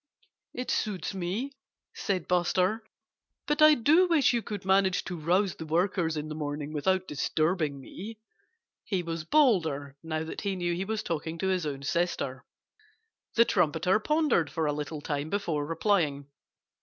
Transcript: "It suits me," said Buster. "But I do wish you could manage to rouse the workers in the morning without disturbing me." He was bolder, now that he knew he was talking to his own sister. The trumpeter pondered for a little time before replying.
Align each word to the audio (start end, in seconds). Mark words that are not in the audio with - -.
"It 0.55 0.71
suits 0.71 1.13
me," 1.13 1.51
said 1.93 2.27
Buster. 2.27 2.83
"But 3.45 3.61
I 3.61 3.75
do 3.75 4.07
wish 4.07 4.33
you 4.33 4.41
could 4.41 4.65
manage 4.65 5.03
to 5.05 5.15
rouse 5.15 5.53
the 5.53 5.65
workers 5.67 6.17
in 6.17 6.27
the 6.27 6.33
morning 6.33 6.73
without 6.73 7.07
disturbing 7.07 7.79
me." 7.79 8.17
He 8.83 9.03
was 9.03 9.23
bolder, 9.23 9.95
now 10.01 10.23
that 10.23 10.41
he 10.41 10.55
knew 10.55 10.73
he 10.73 10.85
was 10.85 11.03
talking 11.03 11.37
to 11.37 11.49
his 11.49 11.67
own 11.67 11.83
sister. 11.83 12.43
The 13.35 13.45
trumpeter 13.45 13.99
pondered 13.99 14.49
for 14.49 14.65
a 14.65 14.73
little 14.73 15.01
time 15.01 15.29
before 15.29 15.67
replying. 15.67 16.25